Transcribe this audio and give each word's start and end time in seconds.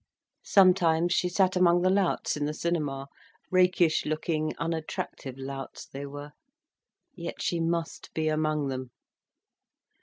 Sometimes 0.41 1.13
she 1.13 1.29
sat 1.29 1.55
among 1.55 1.83
the 1.83 1.89
louts 1.91 2.35
in 2.35 2.45
the 2.45 2.55
cinema: 2.55 3.07
rakish 3.51 4.03
looking, 4.03 4.51
unattractive 4.57 5.37
louts 5.37 5.85
they 5.85 6.07
were. 6.07 6.31
Yet 7.13 7.39
she 7.39 7.59
must 7.59 8.11
be 8.15 8.27
among 8.27 8.69
them. 8.69 8.89